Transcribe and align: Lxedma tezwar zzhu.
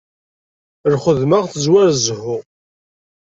Lxedma 0.93 1.39
tezwar 1.51 1.89
zzhu. 1.97 2.35